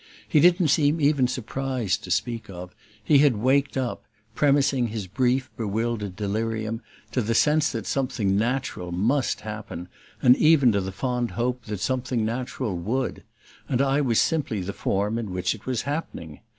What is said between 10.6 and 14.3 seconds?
to the fond hope that something natural WOULD; and I was